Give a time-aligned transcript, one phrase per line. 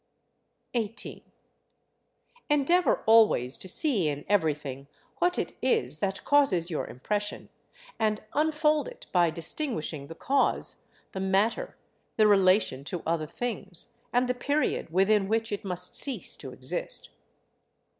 [0.73, 1.21] 18.
[2.49, 4.87] Endeavour always to see in everything
[5.19, 7.49] what it is that causes your impression;
[7.99, 11.77] and unfold it by distinguishing the cause, the matter,
[12.17, 17.09] the relation to other things, and the period within which it must cease to exist.